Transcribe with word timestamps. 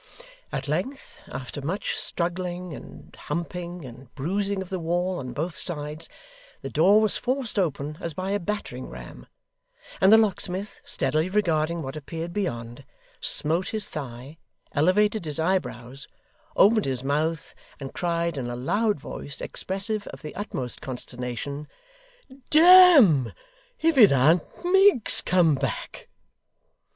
At 0.51 0.67
length 0.67 1.21
after 1.27 1.61
much 1.61 1.93
struggling 1.93 2.73
and 2.73 3.15
humping, 3.15 3.85
and 3.85 4.11
bruising 4.15 4.59
of 4.63 4.71
the 4.71 4.79
wall 4.79 5.19
on 5.19 5.31
both 5.31 5.55
sides, 5.55 6.09
the 6.63 6.71
door 6.71 6.99
was 6.99 7.17
forced 7.17 7.59
open 7.59 7.99
as 8.01 8.15
by 8.15 8.31
a 8.31 8.39
battering 8.39 8.87
ram; 8.87 9.27
and 10.01 10.11
the 10.11 10.17
locksmith, 10.17 10.81
steadily 10.83 11.29
regarding 11.29 11.83
what 11.83 11.95
appeared 11.95 12.33
beyond, 12.33 12.83
smote 13.19 13.67
his 13.69 13.89
thigh, 13.89 14.39
elevated 14.71 15.25
his 15.25 15.39
eyebrows, 15.39 16.07
opened 16.55 16.85
his 16.85 17.03
mouth, 17.03 17.53
and 17.79 17.93
cried 17.93 18.37
in 18.37 18.49
a 18.49 18.55
loud 18.55 18.99
voice 18.99 19.39
expressive 19.39 20.07
of 20.07 20.23
the 20.23 20.33
utmost 20.33 20.81
consternation: 20.81 21.67
'Damme, 22.49 23.33
if 23.79 23.99
it 23.99 24.11
an't 24.11 24.41
Miggs 24.65 25.21
come 25.21 25.53
back! 25.53 26.09